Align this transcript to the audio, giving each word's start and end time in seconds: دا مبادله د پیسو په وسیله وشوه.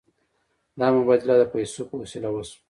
دا 0.79 0.87
مبادله 0.97 1.35
د 1.37 1.43
پیسو 1.53 1.81
په 1.89 1.95
وسیله 2.01 2.29
وشوه. 2.31 2.57